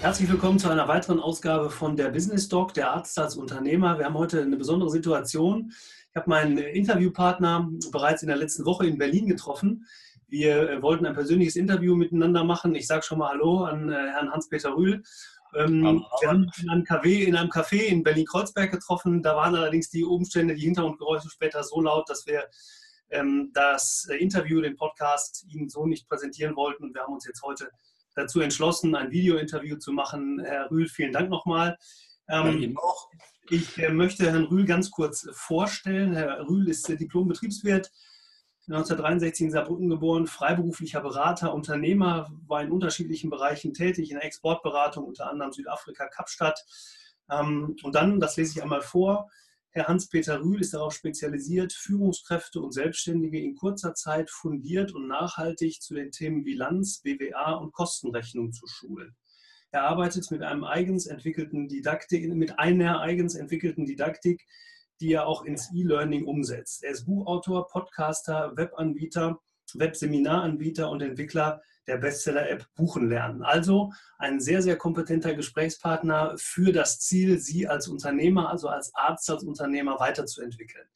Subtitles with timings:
[0.00, 3.98] Herzlich willkommen zu einer weiteren Ausgabe von der Business Doc, der Arzt als Unternehmer.
[3.98, 5.74] Wir haben heute eine besondere Situation.
[6.08, 9.86] Ich habe meinen Interviewpartner bereits in der letzten Woche in Berlin getroffen.
[10.26, 12.74] Wir äh, wollten ein persönliches Interview miteinander machen.
[12.74, 15.02] Ich sage schon mal Hallo an äh, Herrn Hans-Peter Rühl.
[15.54, 19.22] Ähm, wir haben uns in einem, Café, in einem Café in Berlin-Kreuzberg getroffen.
[19.22, 22.46] Da waren allerdings die Umstände, die Hintergrundgeräusche später so laut, dass wir
[23.10, 26.84] ähm, das äh, Interview, den Podcast Ihnen so nicht präsentieren wollten.
[26.84, 27.70] Und wir haben uns jetzt heute
[28.14, 30.40] dazu entschlossen, ein Video-Interview zu machen.
[30.44, 31.76] Herr Rühl, vielen Dank nochmal.
[32.28, 32.76] Ähm,
[33.50, 36.14] ich äh, möchte Herrn Rühl ganz kurz vorstellen.
[36.14, 37.90] Herr Rühl ist äh, Diplom-Betriebswirt,
[38.68, 45.04] 1963 in Saarbrücken geboren, freiberuflicher Berater, Unternehmer, war in unterschiedlichen Bereichen tätig, in der Exportberatung,
[45.04, 46.64] unter anderem Südafrika, Kapstadt.
[47.28, 49.28] Ähm, und dann, das lese ich einmal vor,
[49.72, 55.80] Herr Hans-Peter Rühl ist darauf spezialisiert, Führungskräfte und Selbstständige in kurzer Zeit fundiert und nachhaltig
[55.80, 59.14] zu den Themen Bilanz, BWA und Kostenrechnung zu schulen.
[59.70, 64.44] Er arbeitet mit einem eigens entwickelten Didaktik, mit einer eigens entwickelten Didaktik,
[65.00, 66.82] die er auch ins E-Learning umsetzt.
[66.82, 69.40] Er ist Buchautor, Podcaster, Webanbieter,
[69.74, 73.42] Webseminaranbieter und Entwickler der Bestseller-App Buchen lernen.
[73.42, 79.28] Also ein sehr, sehr kompetenter Gesprächspartner für das Ziel, Sie als Unternehmer, also als Arzt,
[79.30, 80.86] als Unternehmer weiterzuentwickeln.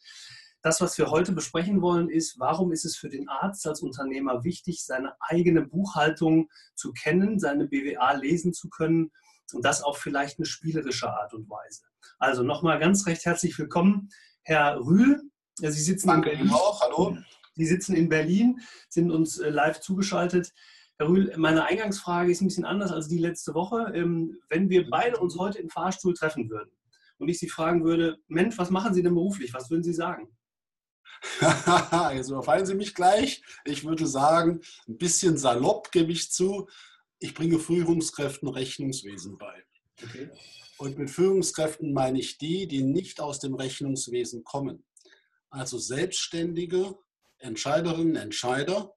[0.63, 4.45] Das, was wir heute besprechen wollen, ist, warum ist es für den Arzt als Unternehmer
[4.45, 9.11] wichtig, seine eigene Buchhaltung zu kennen, seine BWA lesen zu können
[9.53, 11.83] und das auf vielleicht eine spielerische Art und Weise.
[12.19, 14.09] Also nochmal ganz recht herzlich willkommen,
[14.43, 15.23] Herr Rühl.
[15.57, 16.81] Sie sitzen Danke Ihnen auch.
[16.81, 17.19] Hallo.
[17.57, 20.53] Sie sitzen in Berlin, sind uns äh, live zugeschaltet.
[20.99, 23.93] Herr Rühl, meine Eingangsfrage ist ein bisschen anders als die letzte Woche.
[23.95, 26.71] Ähm, wenn wir beide uns heute im Fahrstuhl treffen würden
[27.19, 29.53] und ich Sie fragen würde, Mensch, was machen Sie denn beruflich?
[29.55, 30.29] Was würden Sie sagen?
[32.15, 33.43] Jetzt überfallen Sie mich gleich.
[33.65, 36.69] Ich würde sagen, ein bisschen salopp gebe ich zu.
[37.19, 39.65] Ich bringe Führungskräften Rechnungswesen bei.
[40.03, 40.31] Okay.
[40.79, 44.85] Und mit Führungskräften meine ich die, die nicht aus dem Rechnungswesen kommen.
[45.51, 46.97] Also Selbstständige,
[47.39, 48.95] Entscheiderinnen, Entscheider,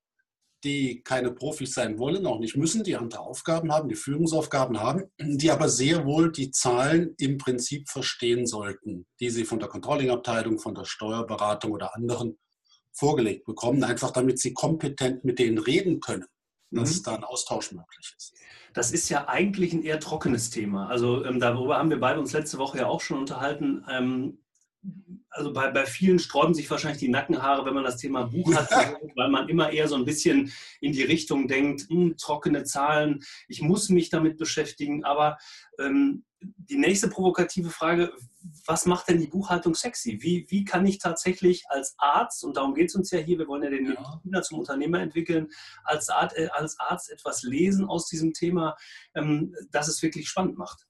[0.63, 5.03] die keine Profis sein wollen, auch nicht müssen, die andere Aufgaben haben, die Führungsaufgaben haben,
[5.19, 10.59] die aber sehr wohl die Zahlen im Prinzip verstehen sollten, die sie von der Controllingabteilung,
[10.59, 12.37] von der Steuerberatung oder anderen
[12.93, 16.25] vorgelegt bekommen, einfach damit sie kompetent mit denen reden können,
[16.71, 17.03] dass mhm.
[17.03, 18.33] da ein Austausch möglich ist.
[18.73, 20.87] Das ist ja eigentlich ein eher trockenes Thema.
[20.87, 23.85] Also ähm, darüber haben wir beide uns letzte Woche ja auch schon unterhalten.
[23.89, 24.39] Ähm,
[25.37, 28.69] also bei, bei vielen sträuben sich wahrscheinlich die Nackenhaare, wenn man das Thema Buch hat,
[29.15, 33.61] weil man immer eher so ein bisschen in die Richtung denkt, hm, trockene Zahlen, ich
[33.61, 35.03] muss mich damit beschäftigen.
[35.05, 35.37] Aber
[35.79, 38.11] ähm, die nächste provokative Frage,
[38.65, 40.19] was macht denn die Buchhaltung sexy?
[40.21, 43.47] Wie, wie kann ich tatsächlich als Arzt, und darum geht es uns ja hier, wir
[43.47, 43.91] wollen ja den ja.
[43.91, 45.47] Mediziner zum Unternehmer entwickeln,
[45.83, 48.75] als, Art, äh, als Arzt etwas lesen aus diesem Thema,
[49.15, 50.86] ähm, dass es wirklich spannend macht?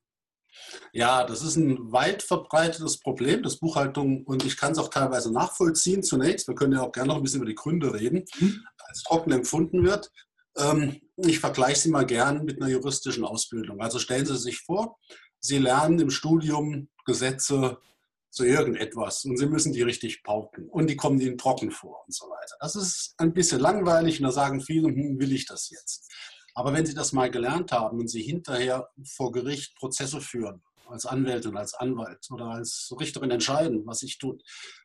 [0.94, 5.32] Ja, das ist ein weit verbreitetes Problem, das Buchhaltung, und ich kann es auch teilweise
[5.32, 6.48] nachvollziehen zunächst.
[6.48, 8.64] Wir können ja auch gerne noch ein bisschen über die Gründe reden, mhm.
[8.88, 10.12] als trocken empfunden wird.
[10.58, 13.82] Ähm, ich vergleiche sie mal gern mit einer juristischen Ausbildung.
[13.82, 14.98] Also stellen Sie sich vor,
[15.40, 17.78] Sie lernen im Studium Gesetze
[18.30, 22.14] zu irgendetwas und Sie müssen die richtig pauken und die kommen Ihnen trocken vor und
[22.14, 22.56] so weiter.
[22.60, 26.12] Das ist ein bisschen langweilig und da sagen viele, hm, will ich das jetzt?
[26.58, 31.06] Aber wenn Sie das mal gelernt haben und Sie hinterher vor Gericht Prozesse führen, als
[31.06, 34.40] Anwältin, als Anwalt oder als Richterin entscheiden, was ich tue,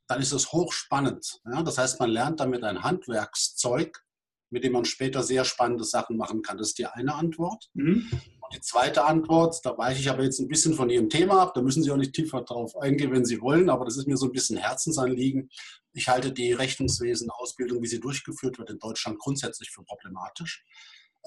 [0.06, 1.40] dann ist es hochspannend.
[1.46, 1.62] Ja?
[1.62, 4.04] Das heißt, man lernt damit ein Handwerkszeug,
[4.50, 6.58] mit dem man später sehr spannende Sachen machen kann.
[6.58, 7.70] Das ist die eine Antwort.
[7.72, 8.06] Mhm.
[8.12, 11.54] Und die zweite Antwort, da weiche ich aber jetzt ein bisschen von Ihrem Thema ab,
[11.54, 14.18] da müssen Sie auch nicht tiefer drauf eingehen, wenn Sie wollen, aber das ist mir
[14.18, 15.48] so ein bisschen Herzensanliegen.
[15.94, 20.64] Ich halte die Rechnungswesen-Ausbildung, wie sie durchgeführt wird, in Deutschland grundsätzlich für problematisch.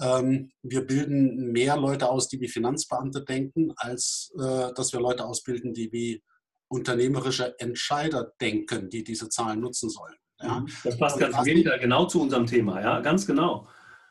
[0.01, 5.25] Ähm, wir bilden mehr Leute aus, die wie Finanzbeamte denken, als äh, dass wir Leute
[5.25, 6.23] ausbilden, die wie
[6.67, 10.16] unternehmerische Entscheider denken, die diese Zahlen nutzen sollen.
[10.41, 10.59] Ja.
[10.59, 10.67] Mhm.
[10.84, 13.67] Das passt ganz genau zu unserem Thema, ja, ganz genau.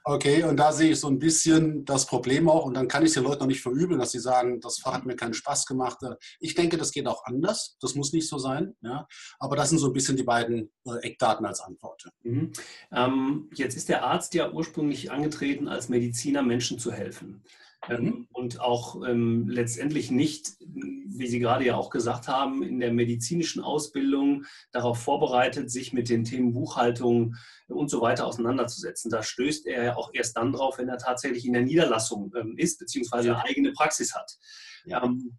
[0.06, 2.66] Okay, und da sehe ich so ein bisschen das Problem auch.
[2.66, 5.06] Und dann kann ich es den Leuten noch nicht verübeln, dass sie sagen, das hat
[5.06, 5.96] mir keinen Spaß gemacht.
[6.40, 7.78] Ich denke, das geht auch anders.
[7.80, 8.76] Das muss nicht so sein.
[8.82, 9.08] Ja?
[9.38, 12.04] Aber das sind so ein bisschen die beiden äh, Eckdaten als Antwort.
[12.22, 12.52] Mhm.
[12.92, 17.42] Ähm, jetzt ist der Arzt ja ursprünglich angetreten, als Mediziner Menschen zu helfen.
[17.88, 18.28] Ähm, mhm.
[18.32, 23.62] und auch ähm, letztendlich nicht, wie Sie gerade ja auch gesagt haben, in der medizinischen
[23.62, 27.36] Ausbildung darauf vorbereitet, sich mit den Themen Buchhaltung
[27.68, 29.10] und so weiter auseinanderzusetzen.
[29.10, 32.54] Da stößt er ja auch erst dann drauf, wenn er tatsächlich in der Niederlassung ähm,
[32.56, 34.36] ist, beziehungsweise eine eigene Praxis hat.
[34.84, 35.02] Ja.
[35.02, 35.38] Ähm,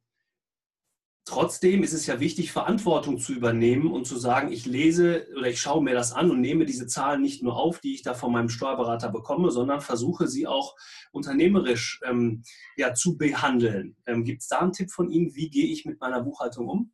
[1.27, 5.59] Trotzdem ist es ja wichtig, Verantwortung zu übernehmen und zu sagen, ich lese oder ich
[5.59, 8.31] schaue mir das an und nehme diese Zahlen nicht nur auf, die ich da von
[8.31, 10.75] meinem Steuerberater bekomme, sondern versuche sie auch
[11.11, 12.43] unternehmerisch ähm,
[12.77, 13.97] ja, zu behandeln.
[14.05, 16.93] Ähm, Gibt es da einen Tipp von Ihnen, wie gehe ich mit meiner Buchhaltung um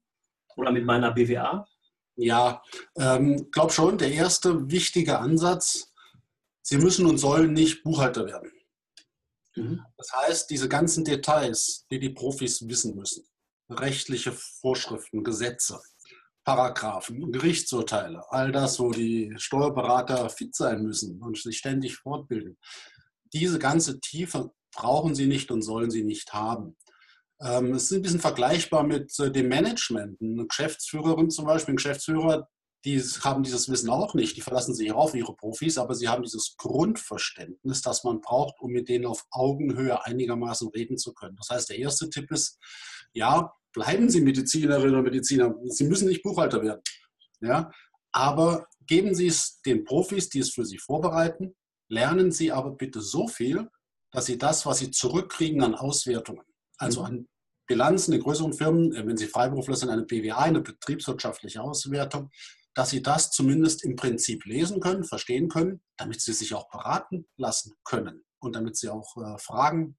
[0.55, 1.65] oder mit meiner BWA?
[2.15, 2.63] Ja,
[2.95, 5.91] ähm, glaube schon, der erste wichtige Ansatz,
[6.61, 8.51] Sie müssen und sollen nicht Buchhalter werden.
[9.55, 9.81] Mhm.
[9.97, 13.25] Das heißt, diese ganzen Details, die die Profis wissen müssen,
[13.71, 15.79] rechtliche Vorschriften, Gesetze,
[16.43, 22.57] Paragraphen, Gerichtsurteile, all das, wo die Steuerberater fit sein müssen und sich ständig fortbilden.
[23.33, 26.75] Diese ganze Tiefe brauchen sie nicht und sollen sie nicht haben.
[27.41, 30.21] Ähm, es ist ein bisschen vergleichbar mit äh, dem Management.
[30.21, 32.47] Eine Geschäftsführerin zum Beispiel, ein Geschäftsführer,
[32.85, 34.37] die haben dieses Wissen auch nicht.
[34.37, 38.71] Die verlassen sich auf ihre Profis, aber sie haben dieses Grundverständnis, das man braucht, um
[38.71, 41.35] mit denen auf Augenhöhe einigermaßen reden zu können.
[41.35, 42.57] Das heißt, der erste Tipp ist,
[43.13, 45.53] ja, bleiben Sie Medizinerin oder Mediziner.
[45.65, 46.81] Sie müssen nicht Buchhalter werden.
[47.41, 47.71] Ja?
[48.11, 51.55] Aber geben Sie es den Profis, die es für Sie vorbereiten.
[51.87, 53.69] Lernen Sie aber bitte so viel,
[54.11, 56.45] dass Sie das, was Sie zurückkriegen an Auswertungen,
[56.77, 57.05] also mhm.
[57.05, 57.27] an
[57.67, 62.29] Bilanzen in größeren Firmen, äh, wenn Sie Freiberufler sind, eine BWA, eine betriebswirtschaftliche Auswertung,
[62.73, 67.27] dass Sie das zumindest im Prinzip lesen können, verstehen können, damit Sie sich auch beraten
[67.37, 69.97] lassen können und damit Sie auch äh, Fragen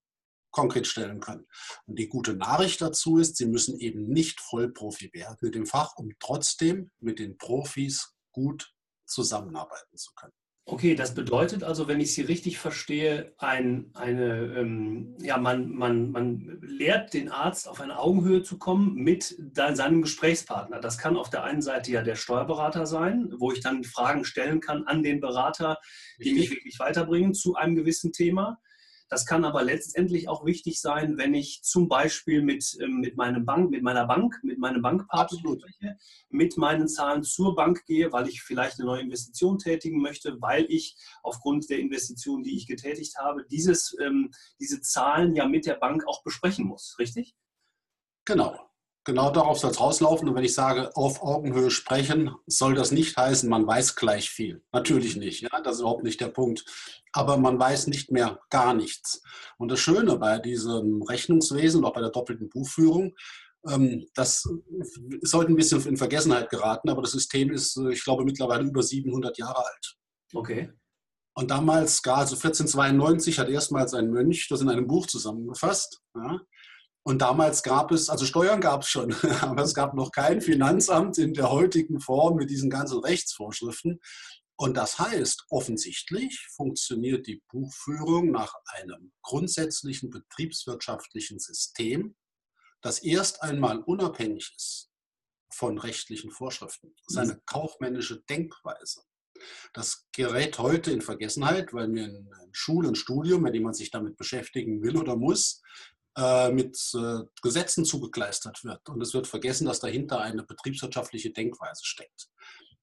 [0.53, 1.47] konkret stellen können.
[1.87, 5.97] Und die gute Nachricht dazu ist, Sie müssen eben nicht Vollprofi werden mit dem Fach,
[5.97, 8.73] um trotzdem mit den Profis gut
[9.07, 10.33] zusammenarbeiten zu können.
[10.65, 16.13] Okay, das bedeutet also, wenn ich Sie richtig verstehe, ein, eine, ähm, ja, man, man,
[16.13, 20.79] man lehrt den Arzt auf eine Augenhöhe zu kommen mit seinem Gesprächspartner.
[20.79, 24.61] Das kann auf der einen Seite ja der Steuerberater sein, wo ich dann Fragen stellen
[24.61, 25.79] kann an den Berater,
[26.23, 28.61] die mich wirklich weiterbringen zu einem gewissen Thema.
[29.13, 33.45] Das kann aber letztendlich auch wichtig sein, wenn ich zum Beispiel mit, ähm, mit, meinem
[33.45, 35.59] Bank, mit meiner Bank, mit meinem Bankpartner
[36.31, 40.65] mit meinen Zahlen zur Bank gehe, weil ich vielleicht eine neue Investition tätigen möchte, weil
[40.71, 45.75] ich aufgrund der Investition, die ich getätigt habe, dieses, ähm, diese Zahlen ja mit der
[45.75, 47.37] Bank auch besprechen muss, richtig?
[48.25, 48.72] Genau.
[49.05, 50.29] Genau darauf soll es rauslaufen.
[50.29, 54.63] Und wenn ich sage, auf Augenhöhe sprechen, soll das nicht heißen, man weiß gleich viel.
[54.73, 55.43] Natürlich nicht.
[55.43, 55.61] Ja?
[55.61, 56.65] Das ist überhaupt nicht der Punkt.
[57.13, 59.23] Aber man weiß nicht mehr gar nichts.
[59.59, 63.15] Und das Schöne bei diesem Rechnungswesen und auch bei der doppelten Buchführung,
[63.69, 64.49] ähm, das
[65.23, 68.83] sollte ein bisschen in Vergessenheit geraten, aber das System ist, äh, ich glaube, mittlerweile über
[68.83, 69.97] 700 Jahre alt.
[70.35, 70.73] Okay.
[71.35, 76.01] Und damals, also 1492, hat erstmals ein Mönch das in einem Buch zusammengefasst.
[76.15, 76.41] Ja?
[77.05, 81.19] Und damals gab es, also Steuern gab es schon, aber es gab noch kein Finanzamt
[81.19, 84.01] in der heutigen Form mit diesen ganzen Rechtsvorschriften.
[84.57, 92.15] Und das heißt, offensichtlich funktioniert die Buchführung nach einem grundsätzlichen betriebswirtschaftlichen System,
[92.81, 94.91] das erst einmal unabhängig ist
[95.53, 96.95] von rechtlichen Vorschriften.
[97.07, 99.03] Das ist eine kaufmännische Denkweise.
[99.73, 102.31] Das gerät heute in Vergessenheit, weil mir in
[102.67, 105.63] und Studium, wenn jemand sich damit beschäftigen will oder muss,
[106.53, 108.89] mit äh, Gesetzen zugekleistert wird.
[108.89, 112.29] Und es wird vergessen, dass dahinter eine betriebswirtschaftliche Denkweise steckt.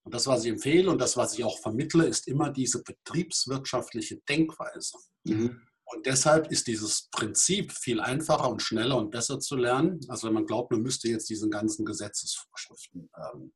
[0.03, 4.17] Und das, was ich empfehle und das, was ich auch vermittle, ist immer diese betriebswirtschaftliche
[4.27, 4.97] Denkweise.
[5.23, 5.61] Mhm.
[5.85, 10.33] Und deshalb ist dieses Prinzip viel einfacher und schneller und besser zu lernen, als wenn
[10.33, 13.53] man glaubt, man müsste jetzt diese ganzen Gesetzesvorschriften ähm,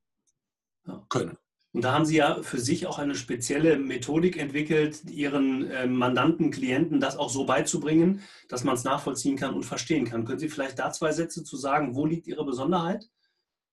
[1.09, 1.37] können.
[1.73, 6.51] Und da haben Sie ja für sich auch eine spezielle Methodik entwickelt, Ihren äh, Mandanten,
[6.51, 10.23] Klienten das auch so beizubringen, dass man es nachvollziehen kann und verstehen kann.
[10.23, 13.09] Können Sie vielleicht da zwei Sätze zu sagen, wo liegt Ihre Besonderheit?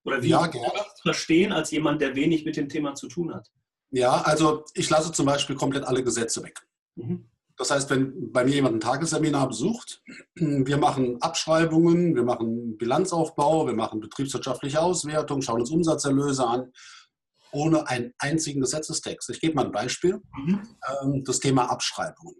[0.04, 0.66] Oder wie ja, gerne.
[1.02, 3.50] verstehen als jemand, der wenig mit dem Thema zu tun hat?
[3.90, 6.58] Ja, also ich lasse zum Beispiel komplett alle Gesetze weg.
[6.94, 7.28] Mhm.
[7.58, 10.02] Das heißt, wenn bei mir jemand ein Tagesseminar besucht,
[10.34, 16.72] wir machen Abschreibungen, wir machen Bilanzaufbau, wir machen betriebswirtschaftliche Auswertung, schauen uns Umsatzerlöse an
[17.52, 19.30] ohne einen einzigen Gesetzestext.
[19.30, 20.20] Ich gebe mal ein Beispiel.
[20.36, 20.76] Mhm.
[21.02, 22.36] Ähm, das Thema Abschreibungen.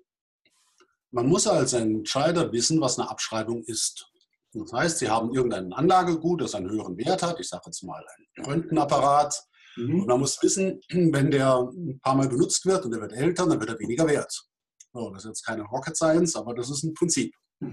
[1.13, 4.07] Man muss als Entscheider wissen, was eine Abschreibung ist.
[4.53, 7.39] Das heißt, Sie haben irgendein Anlagegut, das einen höheren Wert hat.
[7.41, 8.05] Ich sage jetzt mal
[8.37, 9.43] ein Röntgenapparat.
[9.77, 10.01] Mhm.
[10.01, 13.47] Und man muss wissen, wenn der ein paar Mal benutzt wird und der wird älter,
[13.47, 14.47] dann wird er weniger wert.
[14.93, 17.35] So, das ist jetzt keine Rocket Science, aber das ist ein Prinzip.
[17.61, 17.73] Mhm.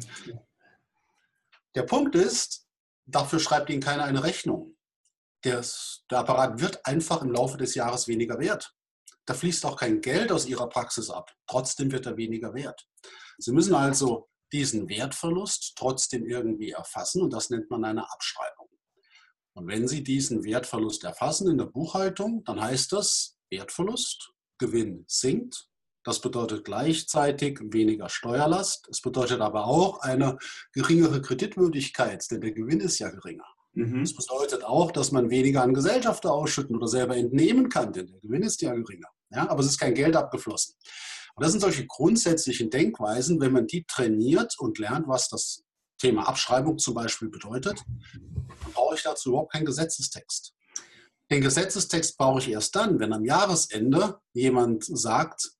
[1.75, 2.65] Der Punkt ist,
[3.05, 4.76] dafür schreibt Ihnen keiner eine Rechnung
[5.43, 8.73] des, der Apparat wird einfach im Laufe des Jahres weniger wert.
[9.25, 11.35] Da fließt auch kein Geld aus Ihrer Praxis ab.
[11.47, 12.87] Trotzdem wird er weniger wert.
[13.37, 18.69] Sie müssen also diesen Wertverlust trotzdem irgendwie erfassen und das nennt man eine Abschreibung.
[19.53, 25.69] Und wenn Sie diesen Wertverlust erfassen in der Buchhaltung, dann heißt das Wertverlust, Gewinn sinkt.
[26.03, 28.87] Das bedeutet gleichzeitig weniger Steuerlast.
[28.87, 30.37] Es bedeutet aber auch eine
[30.71, 33.56] geringere Kreditwürdigkeit, denn der Gewinn ist ja geringer.
[33.77, 34.01] Mhm.
[34.01, 38.19] Das bedeutet auch, dass man weniger an Gesellschafter ausschütten oder selber entnehmen kann, denn der
[38.19, 39.09] Gewinn ist ja geringer.
[39.29, 40.73] Ja, aber es ist kein Geld abgeflossen.
[41.35, 45.63] Und das sind solche grundsätzlichen Denkweisen, wenn man die trainiert und lernt, was das
[45.99, 50.53] Thema Abschreibung zum Beispiel bedeutet, dann brauche ich dazu überhaupt keinen Gesetzestext.
[51.29, 55.51] Den Gesetzestext brauche ich erst dann, wenn am Jahresende jemand sagt,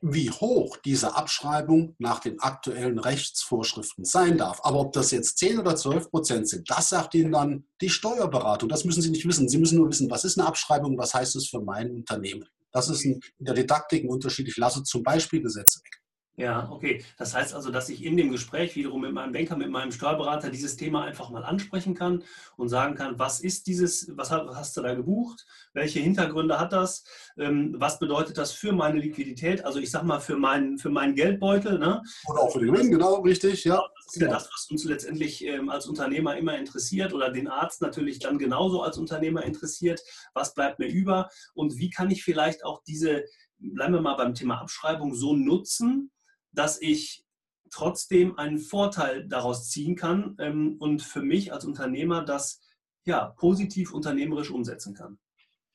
[0.00, 4.60] wie hoch diese Abschreibung nach den aktuellen Rechtsvorschriften sein darf.
[4.62, 8.68] Aber ob das jetzt 10 oder 12 Prozent sind, das sagt Ihnen dann die Steuerberatung.
[8.68, 9.48] Das müssen Sie nicht wissen.
[9.48, 12.48] Sie müssen nur wissen, was ist eine Abschreibung, was heißt es für mein Unternehmen.
[12.72, 14.48] Das ist in der Didaktik ein Unterschied.
[14.48, 16.02] Ich lasse zum Beispiel Gesetze weg.
[16.38, 17.02] Ja, okay.
[17.16, 20.50] Das heißt also, dass ich in dem Gespräch wiederum mit meinem Banker, mit meinem Steuerberater
[20.50, 22.24] dieses Thema einfach mal ansprechen kann
[22.58, 27.04] und sagen kann, was ist dieses, was hast du da gebucht, welche Hintergründe hat das,
[27.38, 31.14] ähm, was bedeutet das für meine Liquidität, also ich sag mal für meinen, für meinen
[31.14, 31.78] Geldbeutel.
[31.78, 32.02] Ne?
[32.28, 33.82] Oder auch für den Gewinn, genau, richtig, ja.
[34.04, 37.80] Das ist ja das, was uns letztendlich ähm, als Unternehmer immer interessiert oder den Arzt
[37.80, 40.02] natürlich dann genauso als Unternehmer interessiert.
[40.34, 43.24] Was bleibt mir über und wie kann ich vielleicht auch diese,
[43.58, 46.10] bleiben wir mal beim Thema Abschreibung, so nutzen,
[46.56, 47.24] dass ich
[47.70, 52.60] trotzdem einen Vorteil daraus ziehen kann ähm, und für mich als Unternehmer das
[53.04, 55.18] ja, positiv unternehmerisch umsetzen kann?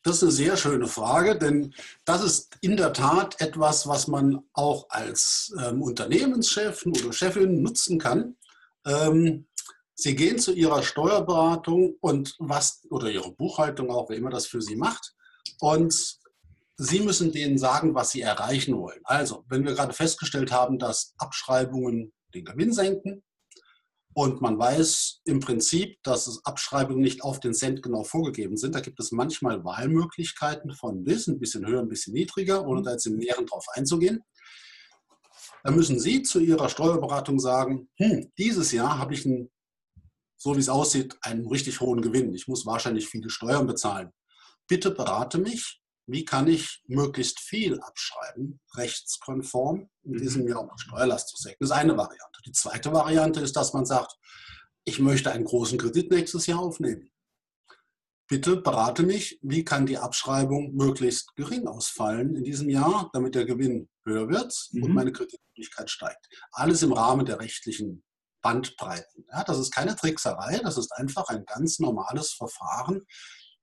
[0.04, 4.40] Das ist eine sehr schöne Frage, denn das ist in der Tat etwas, was man
[4.54, 8.36] auch als ähm, Unternehmenschef oder Chefin nutzen kann.
[8.86, 9.46] Ähm,
[9.94, 14.62] Sie gehen zu Ihrer Steuerberatung und was oder Ihre Buchhaltung auch, wer immer das für
[14.62, 15.14] Sie macht,
[15.60, 16.21] und
[16.78, 19.02] Sie müssen denen sagen, was Sie erreichen wollen.
[19.04, 23.24] Also, wenn wir gerade festgestellt haben, dass Abschreibungen den Gewinn senken
[24.14, 28.80] und man weiß im Prinzip, dass Abschreibungen nicht auf den Cent genau vorgegeben sind, da
[28.80, 33.06] gibt es manchmal Wahlmöglichkeiten von bis, ein bisschen höher, ein bisschen niedriger, ohne da jetzt
[33.06, 34.22] im Näheren drauf einzugehen.
[35.64, 39.52] Dann müssen Sie zu Ihrer Steuerberatung sagen, hm, dieses Jahr habe ich einen,
[40.38, 42.34] so wie es aussieht, einen richtig hohen Gewinn.
[42.34, 44.12] Ich muss wahrscheinlich viele Steuern bezahlen.
[44.68, 45.81] Bitte berate mich,
[46.12, 50.50] wie kann ich möglichst viel abschreiben, rechtskonform, in diesem mhm.
[50.50, 51.58] Jahr um die Steuerlast zu senken.
[51.62, 52.42] Das ist eine Variante.
[52.46, 54.18] Die zweite Variante ist, dass man sagt,
[54.84, 57.12] ich möchte einen großen Kredit nächstes Jahr aufnehmen.
[58.28, 63.46] Bitte berate mich, wie kann die Abschreibung möglichst gering ausfallen in diesem Jahr, damit der
[63.46, 64.84] Gewinn höher wird mhm.
[64.84, 66.28] und meine Kreditmöglichkeit steigt.
[66.52, 68.04] Alles im Rahmen der rechtlichen
[68.42, 69.26] Bandbreiten.
[69.32, 73.06] Ja, das ist keine Trickserei, das ist einfach ein ganz normales Verfahren,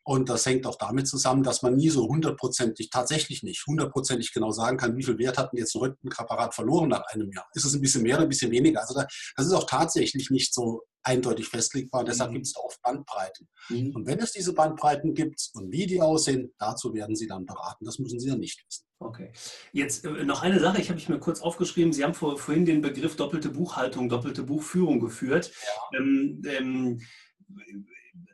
[0.09, 4.53] und das hängt auch damit zusammen, dass man nie so hundertprozentig, tatsächlich nicht, hundertprozentig genau
[4.53, 7.47] sagen kann, wie viel Wert hat denn jetzt ein Röntgenpräparat verloren nach einem Jahr.
[7.53, 8.81] Ist es ein bisschen mehr oder ein bisschen weniger?
[8.81, 12.05] Also das ist auch tatsächlich nicht so eindeutig festlegbar.
[12.05, 12.37] Deshalb mhm.
[12.37, 13.49] gibt es da oft Bandbreiten.
[13.69, 13.97] Mhm.
[13.97, 17.85] Und wenn es diese Bandbreiten gibt und wie die aussehen, dazu werden Sie dann beraten.
[17.85, 18.87] Das müssen Sie dann nicht wissen.
[19.01, 19.31] Okay.
[19.73, 21.93] Jetzt äh, noch eine Sache, ich habe ich mir kurz aufgeschrieben.
[21.93, 25.53] Sie haben vor, vorhin den Begriff doppelte Buchhaltung, doppelte Buchführung geführt.
[25.93, 25.99] Ja.
[25.99, 27.01] Ähm, ähm,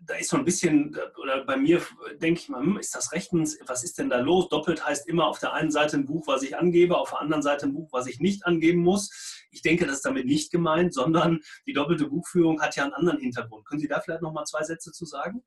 [0.06, 1.80] da ist so ein bisschen, oder bei mir
[2.20, 4.48] denke ich mal, hm, ist das rechtens, was ist denn da los?
[4.48, 7.42] Doppelt heißt immer auf der einen Seite ein Buch, was ich angebe, auf der anderen
[7.42, 9.46] Seite ein Buch, was ich nicht angeben muss.
[9.50, 13.20] Ich denke, das ist damit nicht gemeint, sondern die doppelte Buchführung hat ja einen anderen
[13.20, 13.66] Hintergrund.
[13.66, 15.42] Können Sie da vielleicht noch mal zwei Sätze zu sagen?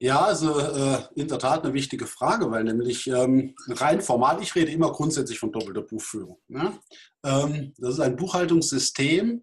[0.00, 4.54] Ja, also äh, in der Tat eine wichtige Frage, weil nämlich ähm, rein formal, ich
[4.54, 6.38] rede immer grundsätzlich von doppelter Buchführung.
[6.46, 6.78] Ne?
[7.24, 9.42] Ähm, das ist ein Buchhaltungssystem,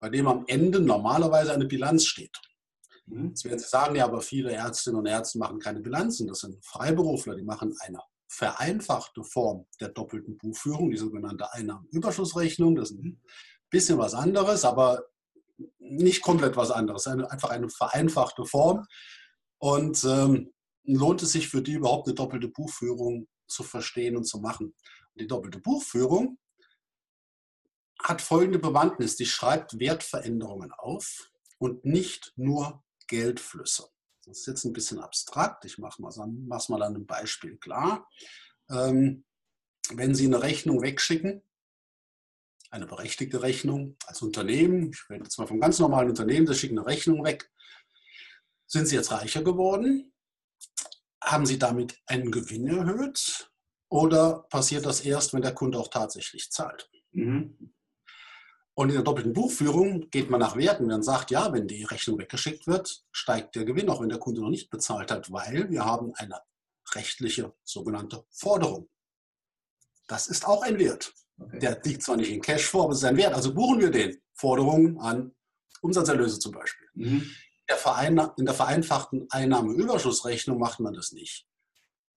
[0.00, 2.40] bei dem am Ende normalerweise eine Bilanz steht.
[3.06, 3.28] Mhm.
[3.28, 6.28] Jetzt werden Sie sagen, ja, aber viele Ärztinnen und Ärzte machen keine Bilanzen.
[6.28, 12.76] Das sind Freiberufler, die machen eine vereinfachte Form der doppelten Buchführung, die sogenannte Einnahmenüberschussrechnung.
[12.76, 13.20] Das ist ein
[13.68, 15.04] bisschen was anderes, aber
[15.78, 17.06] nicht komplett was anderes.
[17.06, 18.86] Eine, einfach eine vereinfachte Form.
[19.58, 20.52] Und ähm,
[20.84, 24.74] lohnt es sich für die überhaupt eine doppelte Buchführung zu verstehen und zu machen.
[25.14, 26.38] Die doppelte Buchführung
[28.02, 29.16] hat folgende Bewandtnis.
[29.16, 33.88] Die schreibt Wertveränderungen auf und nicht nur Geldflüsse.
[34.24, 35.64] Das ist jetzt ein bisschen abstrakt.
[35.64, 38.08] Ich mache es mal, mal an einem Beispiel klar.
[38.70, 39.24] Ähm,
[39.90, 41.42] wenn Sie eine Rechnung wegschicken,
[42.70, 46.78] eine berechtigte Rechnung als Unternehmen, ich rede jetzt mal vom ganz normalen Unternehmen, Sie schicken
[46.78, 47.50] eine Rechnung weg,
[48.66, 50.12] sind Sie jetzt reicher geworden?
[51.22, 53.50] Haben Sie damit einen Gewinn erhöht?
[53.88, 56.90] Oder passiert das erst, wenn der Kunde auch tatsächlich zahlt?
[57.10, 57.74] Mhm.
[58.74, 60.86] Und in der doppelten Buchführung geht man nach Werten.
[60.86, 64.40] Man sagt, ja, wenn die Rechnung weggeschickt wird, steigt der Gewinn, auch wenn der Kunde
[64.40, 66.40] noch nicht bezahlt hat, weil wir haben eine
[66.94, 68.88] rechtliche sogenannte Forderung.
[70.08, 71.12] Das ist auch ein Wert.
[71.38, 71.58] Okay.
[71.58, 73.34] Der liegt zwar nicht in Cash vor, aber es ist ein Wert.
[73.34, 74.20] Also buchen wir den.
[74.34, 75.34] Forderungen an
[75.82, 76.88] Umsatzerlöse zum Beispiel.
[76.94, 77.30] Mhm.
[77.68, 81.46] Der in der vereinfachten Einnahmeüberschussrechnung macht man das nicht.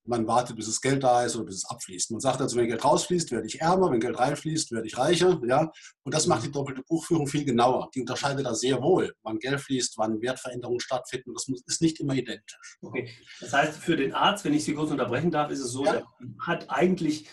[0.07, 2.11] Man wartet, bis das Geld da ist oder bis es abfließt.
[2.11, 5.39] Man sagt also, wenn Geld rausfließt, werde ich ärmer, wenn Geld reinfließt, werde ich reicher.
[5.47, 5.71] Ja?
[6.03, 7.89] Und das macht die doppelte Buchführung viel genauer.
[7.93, 11.33] Die unterscheidet da sehr wohl, wann Geld fließt, wann Wertveränderungen stattfinden.
[11.33, 12.77] Das ist nicht immer identisch.
[12.81, 13.09] Okay.
[13.39, 15.95] Das heißt, für den Arzt, wenn ich Sie kurz unterbrechen darf, ist es so, ja.
[15.95, 16.05] er
[16.39, 17.27] hat eigentlich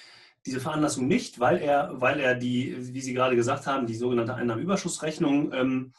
[0.46, 4.34] diese Veranlassung nicht, weil er, weil er die, wie Sie gerade gesagt haben, die sogenannte
[4.34, 5.92] Einnahmenüberschussrechnung ähm,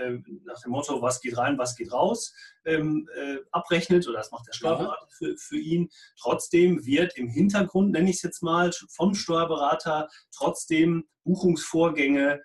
[0.00, 4.30] äh, nach dem Motto, was geht rein, was geht raus, ähm, äh, abrechnet oder das
[4.30, 5.90] macht der Steuerberater für, für ihn.
[6.18, 12.40] Trotzdem wird im Hintergrund, nenne ich es jetzt mal, vom Steuerberater trotzdem Buchungsvorgänge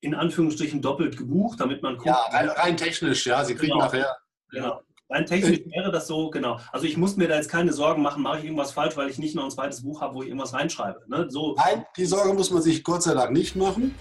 [0.00, 2.06] in Anführungsstrichen doppelt gebucht, damit man guckt.
[2.06, 3.84] Ja, rein, rein technisch, ja, Sie kriegen genau.
[3.84, 4.16] nachher.
[4.50, 4.82] Genau.
[5.10, 6.58] Rein technisch wäre das so, genau.
[6.72, 9.18] Also ich muss mir da jetzt keine Sorgen machen, mache ich irgendwas falsch, weil ich
[9.18, 11.02] nicht noch ein zweites Buch habe, wo ich irgendwas reinschreibe.
[11.08, 11.26] Ne?
[11.28, 11.54] So.
[11.56, 13.94] Nein, die Sorge muss man sich Gott sei Dank nicht machen.